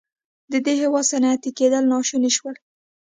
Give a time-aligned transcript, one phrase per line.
[0.51, 2.55] د دې هېواد صنعتي کېدل ناشون شول.